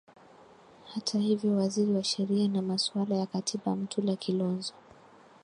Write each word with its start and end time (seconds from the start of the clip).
hata 0.93 1.19
hivyo 1.19 1.55
waziri 1.55 1.91
wa 1.93 2.03
sheria 2.03 2.47
na 2.47 2.61
masuala 2.61 3.15
ya 3.15 3.25
katiba 3.25 3.75
mtula 3.75 4.15
kilonzo 4.15 4.73